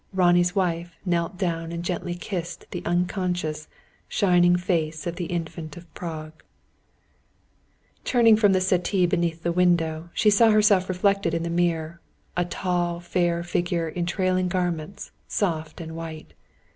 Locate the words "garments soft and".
14.47-15.95